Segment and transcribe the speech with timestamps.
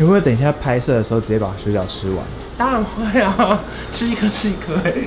[0.00, 2.24] 你会不会等一下拍摄的时候直接把水饺吃完？
[2.56, 3.60] 当然会啊，
[3.92, 4.94] 吃一颗吃一颗哎。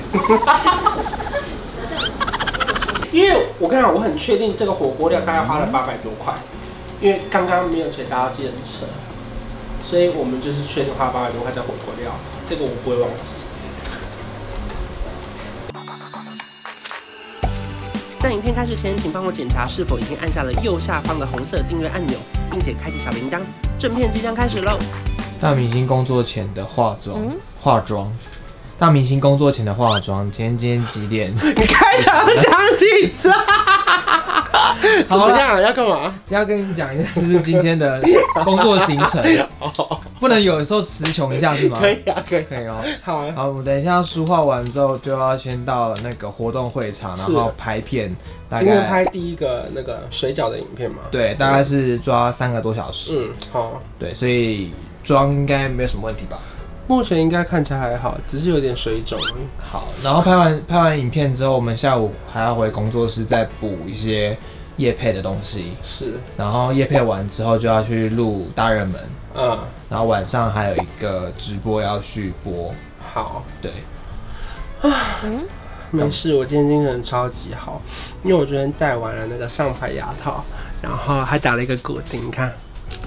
[3.10, 6.32] 因为我跟你讲，我很确定这个火锅料大概花了八百多块，
[7.00, 8.86] 因为刚刚没有钱搭到计程车，
[9.84, 12.12] 所以我们就是确定花八百多块在火锅料，
[12.46, 13.32] 这个我不会忘记。
[18.24, 22.18] 在影片开始前，请帮我检查是否已经按下了右下方的红色订阅按钮，
[22.50, 23.38] 并且开启小铃铛。
[23.78, 24.78] 正片即将开始喽！
[25.42, 27.20] 大明星工作前的化妆，
[27.60, 28.10] 化妆。
[28.78, 31.34] 大明星工作前的化妆，今天今天几点？
[31.36, 33.30] 你开场讲几次？
[35.08, 36.14] 好了，要干嘛？
[36.28, 38.00] 要跟你讲一下，就是今天的
[38.44, 39.22] 工作行程。
[40.20, 41.78] 不能有时候词穷一下是吗？
[41.80, 42.76] 可以啊，可以，可以哦。
[43.02, 48.14] 好啊，好，我们等一下梳化完之后，就要先到那个活动会场，然后拍片。
[48.56, 50.98] 今天拍第一个那个水饺的影片嘛？
[51.10, 53.18] 对，大概是抓三个多小时。
[53.18, 53.82] 嗯，好。
[53.98, 56.38] 对，所以妆应该没有什么问题吧？
[56.86, 59.18] 目前应该看起来还好，只是有点水肿。
[59.58, 64.36] 好，然后拍完拍完影片之后，我们下午还要回工作室再补一些
[64.76, 65.76] 夜配的东西。
[65.82, 66.14] 是。
[66.36, 69.00] 然后夜配完之后就要去录大热门。
[69.34, 69.58] 嗯。
[69.88, 72.74] 然后晚上还有一个直播要去播。
[73.00, 73.42] 好。
[73.62, 73.70] 对。
[74.82, 75.20] 啊。
[75.24, 75.44] 嗯。
[75.90, 77.80] 没事，我今天精神超级好，
[78.24, 80.42] 因为我昨天戴完了那个上排牙套，
[80.82, 82.52] 然后还打了一个骨钉，你看，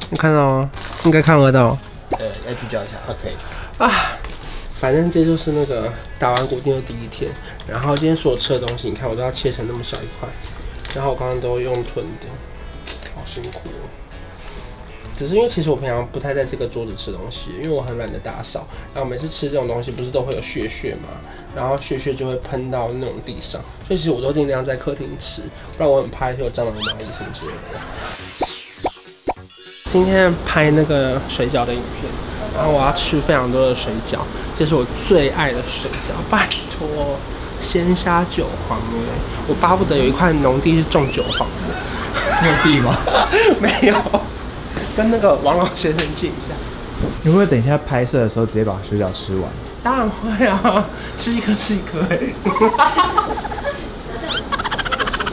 [0.10, 0.72] 你看到吗？
[1.04, 1.78] 应该看得到。
[2.12, 3.36] 呃，要聚焦一下，OK。
[3.78, 4.18] 啊，
[4.80, 7.32] 反正这就是那个打完骨钉的第一天，
[7.68, 10.28] 然后今天所有吃的东西，你看我都要切成那么小一块，
[10.96, 12.28] 然后我刚刚都用吞的，
[13.14, 13.86] 好辛苦哦。
[15.16, 18.68] 只是因为其实我平常不太在这个桌子吃东西，因为我很懒得打扫。
[18.94, 21.10] 然后每次吃这种东西，不是都会有屑屑嘛，
[21.56, 25.42] 然后屑屑就会喷到那种地上，所以其实我都尽量在客厅吃，
[25.76, 27.80] 不然我很怕有蟑螂、蚂蚁什么之类的。
[29.90, 32.12] 今天拍那个水饺的影片，
[32.58, 34.18] 然后我要吃非常多的水饺，
[34.56, 37.18] 这是我最爱的水饺，拜托，
[37.60, 39.14] 鲜虾韭黄耶，
[39.48, 41.76] 我巴不得有一块农地是种韭黄的。
[42.42, 42.98] 你有地吗？
[43.62, 43.96] 没有。
[44.96, 46.48] 跟那个王老先生借一下。
[47.22, 49.44] 你会不会等一下拍摄的时候直接把水饺吃完？
[49.84, 50.84] 当然会啊，
[51.16, 52.18] 吃一颗吃一颗哎。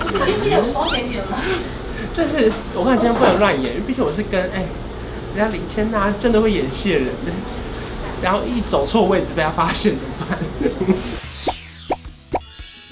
[0.02, 1.38] 不是，今天有包点点吗？
[2.14, 4.68] 就是我看今天不能乱演，毕竟我是跟哎、欸、
[5.34, 7.12] 人家林千娜真的会演戏的人，
[8.22, 10.38] 然后一走错位置被他发现怎么办？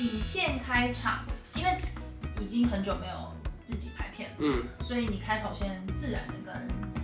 [0.01, 1.21] 影片开场，
[1.55, 1.79] 因为
[2.41, 3.15] 已经很久没有
[3.63, 4.29] 自己拍片。
[4.39, 6.53] 嗯，所以你开头先自然的跟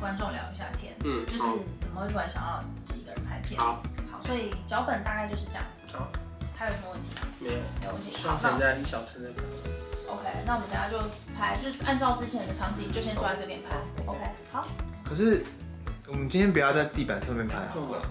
[0.00, 1.38] 观众聊一下天，嗯，就是
[1.80, 3.60] 怎么会突然想要自己一个人拍片？
[3.60, 5.96] 好，好，所以脚本大概就是这样子。
[5.96, 6.10] 好，
[6.56, 7.20] 还有什么问题吗？
[7.38, 8.10] 没有，没有问题。
[8.26, 9.44] 好，现在一小时内拍。
[10.10, 10.98] OK，那我们等下就
[11.38, 13.76] 拍，就是按照之前的场景，就先坐在这边拍。
[14.04, 14.18] OK，
[14.50, 14.66] 好。
[15.08, 15.44] 可是
[16.06, 18.02] 我们今天不要在地板上面拍好了。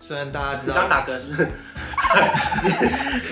[0.00, 1.48] 虽然大家知道刚打嗝是不是？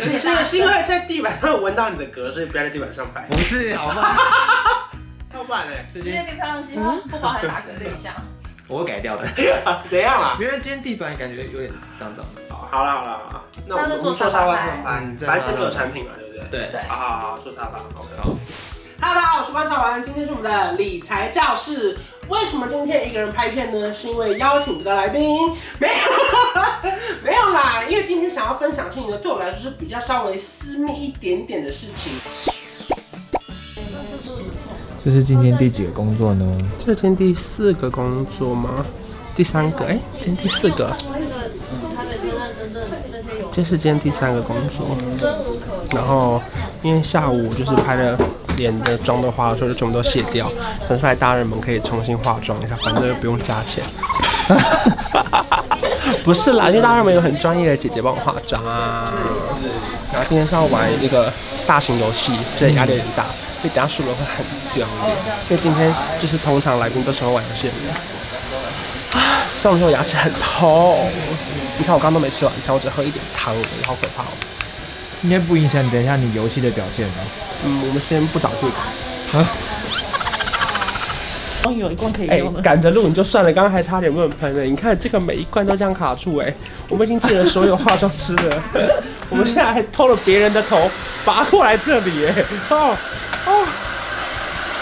[0.19, 3.25] 是是是因为在地板上闻到你的嗝，所以不要在地板上拍。
[3.31, 4.17] 不是，好吗？
[5.33, 5.73] 要不然呢？
[5.93, 8.13] 十月变漂亮计划不包含打嗝这一项。
[8.69, 9.29] 我会改掉的。
[9.89, 10.37] 怎样啊？
[10.41, 12.43] 因为今天地板感觉有点脏脏的。
[12.53, 14.83] 好，好了好了，那我们坐沙发上拍。
[14.85, 15.17] 反正
[15.47, 16.49] 这个有产品嘛，对不对？
[16.51, 16.83] 对对。
[16.89, 17.79] 好好好，坐沙发。
[17.99, 18.09] OK。
[18.19, 18.35] 好。
[18.99, 21.97] Hello，大家好，我是关少文，今天是我们的理财教室。
[22.29, 23.93] 为什么今天一个人拍片呢？
[23.95, 25.23] 是因为邀请不到来宾？
[25.79, 25.95] 没有，
[27.25, 27.85] 没有啦。
[27.91, 32.53] 因为今天想要分享的事情呢，对我来说是比较稍微私密一点点的事情。
[35.05, 36.45] 这是今天第几个工作呢？
[36.79, 38.85] 这是今天第四个工作吗？
[39.37, 39.85] 第三个？
[39.85, 40.97] 哎，今天第四个。
[43.53, 44.97] 这是今天第三个工作。
[45.91, 46.43] 然后
[46.83, 48.19] 因为下午就是拍了
[48.57, 50.51] 脸的妆的话，所以就全部都卸掉，
[50.89, 53.85] 等出来大人们可以重新化妆一下，反正又不用加钱。
[56.23, 59.13] 不是啦，因为大人们有很专业的姐姐帮我化妆啊。
[60.13, 61.33] 然后今天是要玩那个
[61.67, 63.25] 大型游戏，所以压力很大。
[63.61, 65.17] 所以等下输了会很丢脸，
[65.49, 67.95] 因为今天就是通常来宾都喜欢玩游戏的人。
[69.13, 71.09] 啊，虽然说我牙齿很痛，
[71.79, 73.55] 你看我刚刚都没吃晚餐，我只喝一点汤，
[73.85, 74.27] 好可怕哦。
[75.23, 77.15] 应该不影响你等一下你游戏的表现吧？
[77.65, 78.75] 嗯，我们先不找借口。
[79.39, 79.49] 啊？
[81.65, 82.53] 哦，有一罐可以用。
[82.63, 84.63] 赶着录你就算了，刚刚还差点问喷了。
[84.63, 86.55] 你看这个每一罐都这样卡住，哎，
[86.89, 88.63] 我们已经借了所有化妆师了，
[89.31, 90.89] 我们现在还偷了别人的头
[91.25, 92.97] 拔过来这里，哎，哦。
[93.47, 93.65] 哦，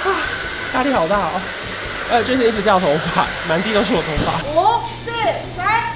[0.05, 0.07] 啊，
[0.75, 1.41] 压力好大哦！
[2.11, 4.33] 呃，最近一直掉头发，满地都是我头发。
[4.53, 5.11] 五、四、
[5.57, 5.95] 三。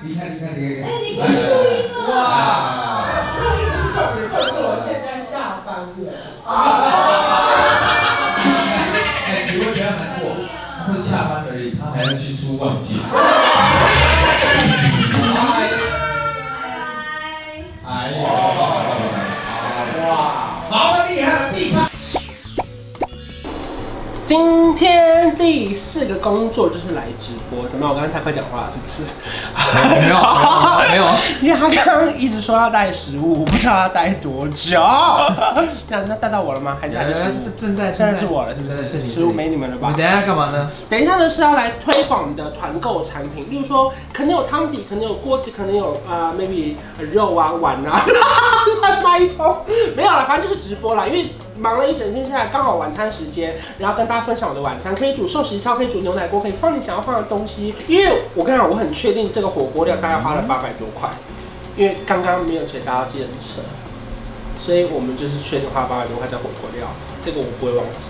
[0.00, 1.41] 离开离开离开离开。
[24.34, 27.94] 今天第四个工作就是来直播，怎么样？
[27.94, 29.14] 我刚才太快讲话了，是不是？
[30.00, 30.16] 没有，
[30.88, 31.04] 没有，
[31.42, 34.80] 因为他刚刚一直说要带食物，我不知道他带多久。
[35.88, 36.78] 那那带到我了吗？
[36.80, 37.14] 还是还是
[37.58, 37.92] 正在？
[37.92, 38.88] 现在是我了，是不是？
[38.88, 39.90] 是食物没你们了吧？
[39.90, 40.70] 你等一下干嘛呢？
[40.88, 48.02] 等一下呢是要来推广你的团购产品，例如说可能有汤底，可能有锅子，可能有呃 maybe 肉啊碗啊，
[48.80, 49.54] 乱 卖一通。
[49.94, 51.26] 没有了，反正就是直播啦，因为。
[51.62, 57.72] 忙了一整天下来，刚好晚餐时间，然后跟大家分享我的晚餐，可以煮寿喜烧，可以煮牛奶锅，可以放你想要放的东西。
[57.86, 61.08] 因为我跟你讲，我很确定这个火锅料大概花了八百多块，
[61.76, 63.62] 因为刚刚没有谁搭到计程车，
[64.58, 66.88] 所以我们就是确定花八百多块叫火锅料，
[67.22, 68.08] 这个我不会忘记。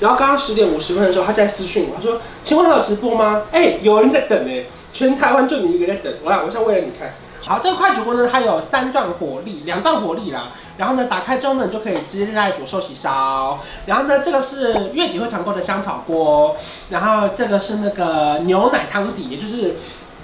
[0.00, 6.12] 然后刚刚十点五十分的时候，他在私讯我，他说：“请问还有直播吗？”哎、有人在等哎，全台湾就你一个在等。
[6.24, 7.14] 我来，我想为了你看。
[7.46, 10.48] 好，这个快煮锅呢，它有三段火力，两段火力啦。
[10.78, 13.58] 然后呢，打开之后呢，你就可以直接在煮寿喜烧。
[13.84, 16.56] 然后呢，这个是月底会团购的香草锅。
[16.88, 19.76] 然后这个是那个牛奶汤底，也就是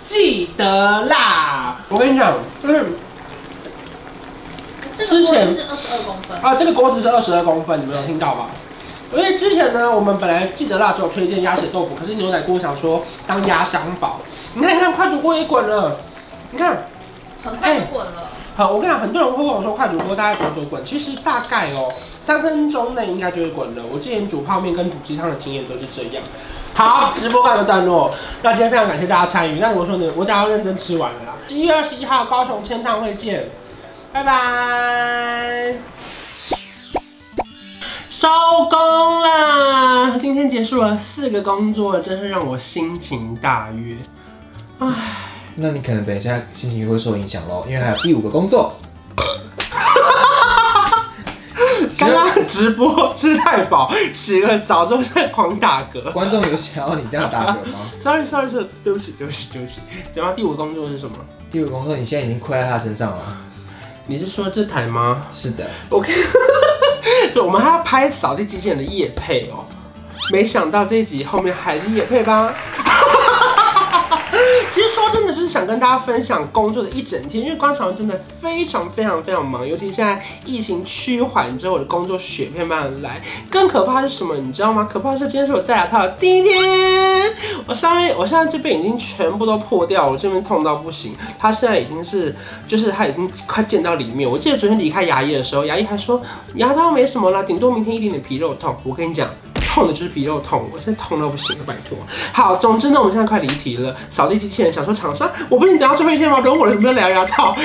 [0.02, 1.76] 记得辣。
[1.90, 2.86] 我跟你讲，就是
[4.94, 8.46] 这个锅子是二十二公分啊，这个锅子是二十二公分，你们有听到吧？
[9.12, 14.20] 因为之前呢，我们本来记得辣只有推荐鸭血豆腐，可是牛奶锅想说当压箱宝。
[14.54, 15.98] 你看，你看，快煮锅也滚了，
[16.52, 16.86] 你看。
[17.42, 20.84] 很快就滚了、好，我跟你讲，很多人会问我说，快煮锅大概多久滚？
[20.84, 21.90] 其实大概哦、
[22.22, 23.82] 三分钟内应该就会滚了。
[23.90, 26.22] 我之前煮泡面跟煮鸡汤的经验都是这样。
[26.74, 28.14] 好，直播告一个段落。
[28.42, 29.58] 那今天非常感谢大家参与。
[29.58, 31.32] 那如果说呢，我等下要认真吃完了啦。
[31.48, 33.48] 十一月二十一号高雄签唱会见，
[34.12, 35.76] 拜拜。
[38.10, 38.28] 收
[38.68, 43.96] 工了，今天结束了四个工作，真是让我心情大悦。
[44.80, 44.88] 唉。
[45.56, 48.76] 那你可能等一下心情会受影响喽，因为还有第五个工作。
[51.98, 56.10] 刚刚直播吃太饱，洗了澡之后在狂打嗝。
[56.12, 57.78] 观众有想要你这样打嗝吗？
[58.00, 59.80] Sorry Sorry Sorry，对不起对不起对不起。
[60.12, 60.36] 怎么样？
[60.36, 61.16] 第五个工作是什么？
[61.52, 63.36] 第五个工作你现在已经亏在他身上了。
[64.06, 65.26] 你是说这台吗？
[65.34, 65.66] 是的。
[65.90, 66.10] OK。
[67.34, 69.64] 就我们还要拍扫地机器人的夜配哦，
[70.32, 72.54] 没想到这一集后面还是夜配吧。
[75.60, 83.20] 想跟大家分享工作的一整天，因为关韶文真的非常非常非常忙，尤其现在疫情趋缓之后，我的工作雪片般的来。
[83.50, 84.88] 更可怕是什么，你知道吗？
[84.90, 86.58] 可怕是今天是我戴牙套的第一天，
[87.66, 91.12] 我上面我现在这边已经全部都破掉了，我这边痛到不行。
[91.38, 92.34] 它现在已经是，
[92.66, 94.28] 就是它已经快见到里面。
[94.28, 96.22] 我记得昨天离开牙医的时候，牙医还说
[96.54, 98.74] 牙套没什么啦，顶多明天一点点皮肉痛。
[98.82, 99.28] 我跟你讲。
[99.80, 101.96] 痛的就是皮肉痛，我现在痛到不行了，拜托。
[102.34, 103.96] 好，总之呢，我们现在快离题了。
[104.10, 106.38] 扫地机器人想说，厂商，我不是你等到最后一天吗？
[106.42, 107.56] 等我了，有没有聊牙套？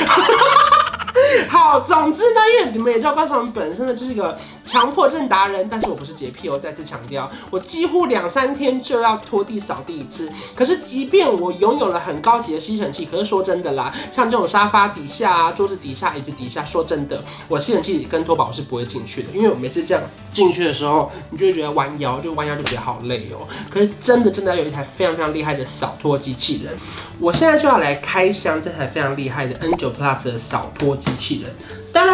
[1.50, 4.38] 好，总之呢，因为你们也知道，巴掌本身呢就是一个
[4.75, 10.29] 强迫症达人，但是我不是洁癖哦，再次强调，我几乎两三天就要拖地扫地一次。
[10.53, 23.48] 可是，即便我拥有了很高级的吸尘器，可是说真的啦，像这种沙发底下啊、桌子底下、椅子底下，说真的，我吸尘器跟拖把我是不会进去的，因为我每次这样进去的时候，你就会觉得弯腰，就弯腰就觉得好累哦。
[23.70, 26.74] 可是真的真的要有一台非常非常厉害的扫拖机器人，
[27.17, 31.55] 我现在就要来开箱这台非常厉害的 N9 Plus 的扫拖机器人。
[31.94, 32.05] 当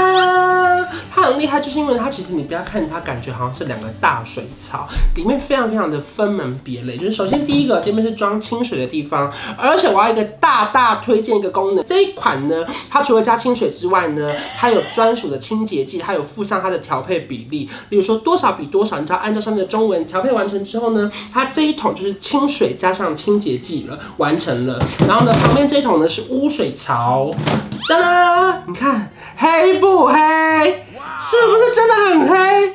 [1.14, 6.98] 它很厉害，就是因为它其实你不要看它，感觉好像是两个大水槽，里面非常非常的分门别类。
[6.98, 24.82] 就是首先第一个这边是装清水的地方，而且我要一个大大推荐一个功能，这一款呢，它除了加清水之外呢，它有专属的清洁剂，它有附上它的调配比例，例如说多少比多少，你只要按照上面的中文调配完成之后呢，它这一桶就是清水加上清洁剂了，完成了。
[25.08, 27.32] 然后呢，旁边这一桶呢是污水槽，
[27.90, 29.12] 哒啦，你看。
[29.38, 30.71] 黑不黑？
[31.30, 32.74] 是不是真的很黑？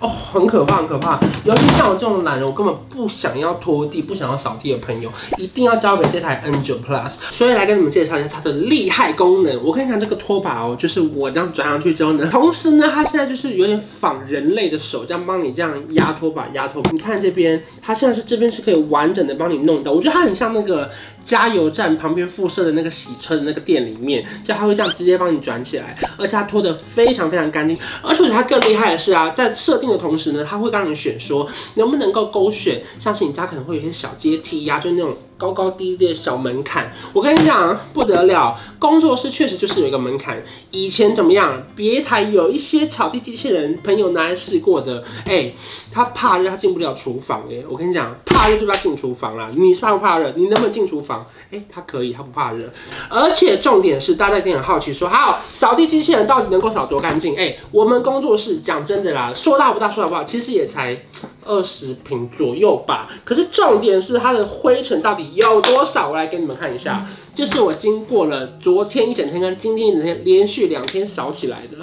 [0.00, 1.18] 哦，很可怕，很可怕。
[1.42, 7.10] 尤其像我这种懒人，我根本不想要拖地、不想要扫地的朋友，一定要交给这台 N9 Plus。
[7.32, 9.60] 所以来跟你们介绍一下它的厉害功能。
[9.64, 16.92] 我跟你讲，这个拖把哦，就是我这样转上去之后呢，同时呢，它现在就是有点仿人类的手，这样帮你这样压拖把、压拖把。
[16.92, 19.92] 你看这边，它现在是这边是可以完整的帮你弄的。
[19.92, 20.88] 我觉得它很像那个
[21.28, 27.76] 加油站旁边附设的那个洗车的那个店里面，就它会这样直接帮你转起来，而且它拖得非常非常干净。
[28.02, 35.14] 而且我觉得它更厉害的是啊，在设定的同时呢，它会让你选说能不能够勾选，像是你家可能会有一些小阶梯呀、就那种。
[35.38, 40.42] 高高低低的小门槛，我跟你讲不得了，工作室确实就是有一个门槛。
[40.72, 41.62] 以前怎么样？
[41.76, 45.52] 别台有一些扫地机器人，朋友拿来试过的，哎、
[45.92, 49.48] 他怕热，他进不了厨房、哎，我跟你讲，怕热就不要进厨房啦。
[49.54, 50.32] 你是怕不怕热？
[50.34, 51.17] 你能不能进厨房？
[51.50, 52.68] 哎、欸，他可以，它不怕热。
[53.08, 57.36] 而且重点是，大家一定很好奇说，好，扫地机器人到底能够扫多干净？
[57.36, 61.04] 哎、我们工作室讲真的啦，说大不大，说小不小，其实也才
[61.44, 63.08] 二十平左右吧。
[63.24, 65.28] 可是重点是它的灰尘到底。
[65.38, 66.08] 有多少？
[66.08, 71.76] 我来给你们看一下，这是我经过了昨天一整天跟今天一整天连续两天扫起来的。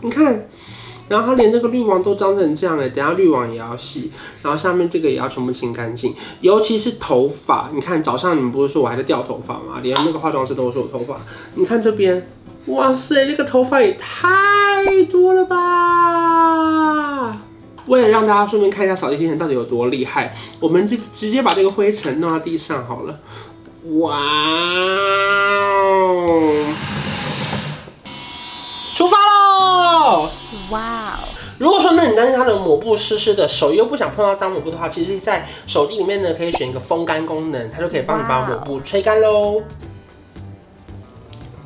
[0.00, 0.48] 你看，
[1.08, 4.10] 然后它连这个滤网都脏成这样哎，等下滤网也要洗，
[4.42, 7.70] 然后下面这个也要全部清干净，尤其是头发。
[7.74, 9.80] 你看早上你们不是说我还在掉头发吗？
[9.82, 11.20] 连那个化妆师都说我头发。
[11.54, 12.26] 你看这边，
[12.66, 17.36] 哇塞，这个头发也太多了吧！
[17.86, 23.20] 为了让大家顺便看一下扫地机器人到底有多厉害，我们就直接把这个灰尘弄到地上好了。
[24.00, 24.16] 哇
[25.76, 26.64] 哦！
[28.94, 30.30] 出发喽！
[30.70, 31.18] 哇哦！
[31.60, 39.62] 如果说那你担心它的抹布湿湿的，手又不想碰到脏抹布的话，其实在手机里面呢可以选一个风干功能，它就可以帮你把抹布吹干喽。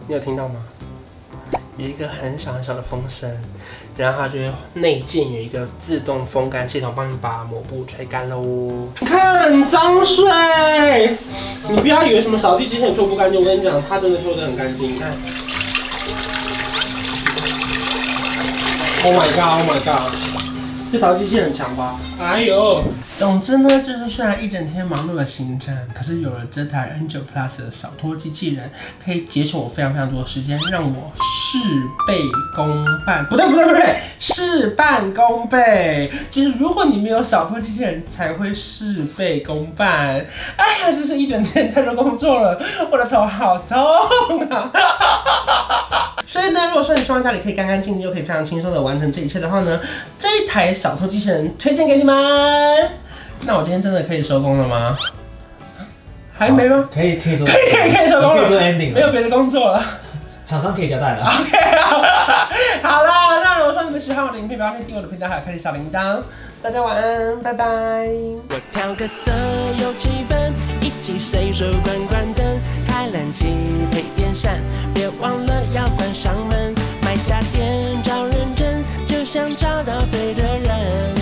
[0.06, 0.64] 你有听到吗？
[1.76, 3.30] 有一个很小很小的风声，
[3.96, 4.36] 然后它就
[4.74, 8.88] 内建有一个自动风干系统，帮你把抹布吹干喽。
[8.98, 11.16] 你看脏水，
[11.68, 14.92] 你不要以为什么扫地机器人拖不干净，我跟你讲，它真的拖得很干净。
[14.92, 15.16] 你看
[19.04, 20.12] ，Oh my god，Oh my god，
[20.90, 21.98] 这扫地机器人很强吧？
[22.20, 22.82] 哎呦！
[23.18, 28.70] 总之呢，就是虽然一整天忙碌的行程，可是有了这台 N9 Plus 的扫拖机器人，
[29.04, 31.58] 可以节省我非常非常多的时间，让我事
[32.06, 32.20] 倍
[32.54, 33.26] 功半。
[33.26, 36.10] 不对不对不对，事半功倍。
[36.30, 40.24] 就是如果你没有扫拖机器人，才会事倍功半。
[40.56, 44.72] 哎呀，这是一整天太多工作了，我的头好痛啊！
[46.48, 49.78] 所以呢，如果说你希望家里可以干干净净，又可以非常轻松的完成这一切的话呢，
[50.18, 52.90] 这一台小偷机器人推荐给你们。
[53.42, 54.96] 那我今天真的可以收工了吗？
[56.32, 56.88] 还没吗？
[56.90, 59.84] 可以可以收，可以可以可以收工了，可以做 ending 了，没有别的工作了。
[60.46, 61.26] 厂商可以交代了。
[61.26, 61.98] OK，好，
[62.88, 66.22] 好了，那如果说你们喜欢我的影片，不要忘记订阅我的频道，还有开启小铃铛。
[66.62, 67.66] 大家晚安，拜拜。
[68.48, 69.30] 我调个色
[69.82, 70.34] 有气氛，
[70.80, 72.87] 一起随手关关灯。
[73.12, 73.46] 冷气
[73.90, 74.60] 配电扇，
[74.94, 76.74] 别忘了要关上门。
[77.02, 81.17] 买家电找认真，就像找到对的人。